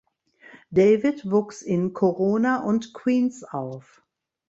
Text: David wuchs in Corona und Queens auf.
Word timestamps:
David 0.73 1.29
wuchs 1.29 1.61
in 1.61 1.93
Corona 1.93 2.63
und 2.65 2.91
Queens 2.95 3.43
auf. 3.43 4.01